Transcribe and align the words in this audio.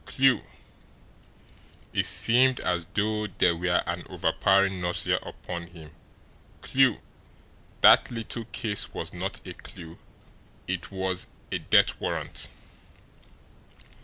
Clew! 0.07 0.41
It 1.93 2.07
seemed 2.07 2.59
as 2.61 2.87
though 2.95 3.27
there 3.27 3.55
were 3.55 3.83
an 3.85 4.03
overpowering 4.09 4.81
nausea 4.81 5.17
upon 5.17 5.67
him. 5.67 5.91
CLEW! 6.61 6.97
That 7.81 8.09
little 8.09 8.45
case 8.45 8.95
was 8.95 9.13
not 9.13 9.45
a 9.45 9.53
clew 9.53 9.99
it 10.67 10.89
was 10.91 11.27
a 11.51 11.59
death 11.59 12.01
warrant! 12.01 12.49